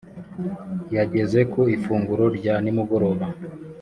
[0.97, 3.25] yageze ku ifunguro rya nimugoroba